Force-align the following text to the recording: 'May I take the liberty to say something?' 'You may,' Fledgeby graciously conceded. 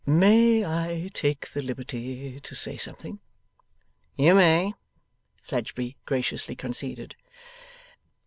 'May 0.03 0.65
I 0.65 1.11
take 1.13 1.49
the 1.49 1.61
liberty 1.61 2.39
to 2.39 2.55
say 2.55 2.75
something?' 2.75 3.19
'You 4.17 4.33
may,' 4.33 4.73
Fledgeby 5.43 5.95
graciously 6.05 6.55
conceded. 6.55 7.15